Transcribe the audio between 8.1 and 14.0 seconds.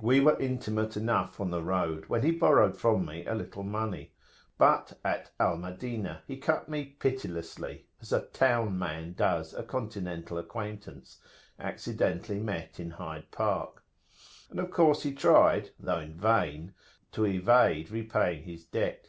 a "town man" does a continental acquaintance accidentally met in Hyde Park;